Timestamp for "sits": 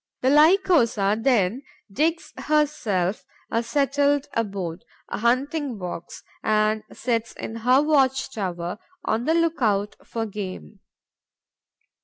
6.91-7.33